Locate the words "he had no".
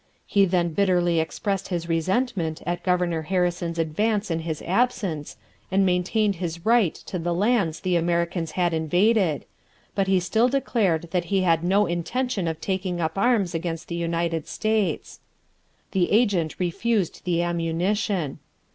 11.25-11.85